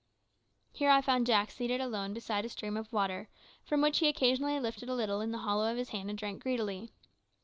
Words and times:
Here 0.71 0.89
I 0.89 1.01
found 1.01 1.27
Jack 1.27 1.51
seated 1.51 1.79
alone 1.79 2.15
beside 2.15 2.43
a 2.43 2.49
stream 2.49 2.75
of 2.75 2.91
water, 2.91 3.29
from 3.63 3.81
which 3.83 3.99
he 3.99 4.07
occasionally 4.07 4.59
lifted 4.59 4.89
a 4.89 4.95
little 4.95 5.21
in 5.21 5.31
the 5.31 5.37
hollow 5.37 5.71
of 5.71 5.77
his 5.77 5.89
hand 5.89 6.09
and 6.09 6.17
drank 6.17 6.41
greedily. 6.41 6.89